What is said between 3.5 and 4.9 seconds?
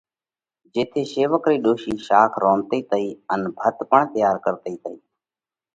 ڀت پڻ تئيار ڪرتئِي